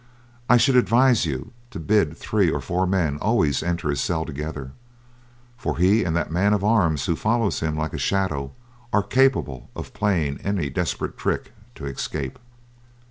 [0.49, 4.71] I should advise you to bid three or four men always enter his cell together,
[5.57, 8.51] for he and that man of arms who follows him like a shadow
[8.91, 12.39] are capable of playing any desperate trick to escape.